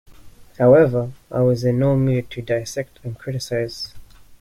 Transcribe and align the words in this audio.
However, 0.57 1.11
I 1.29 1.41
was 1.41 1.63
in 1.63 1.77
no 1.77 1.95
mood 1.95 2.31
to 2.31 2.41
dissect 2.41 2.97
and 3.03 3.15
criticize. 3.19 3.93